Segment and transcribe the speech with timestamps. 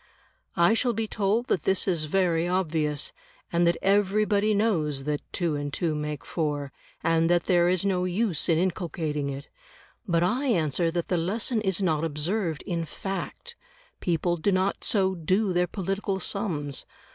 [0.57, 3.11] I shall be told that this is very obvious,
[3.53, 6.71] and that everybody knows that 2 and 2 make 4,
[7.03, 9.47] and that there is no use in inculcating it.
[10.07, 13.55] But I answer that the lesson is not observed in fact;
[13.99, 16.83] people do not so do their political sums.